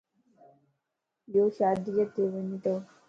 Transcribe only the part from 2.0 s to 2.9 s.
تَ وڃتو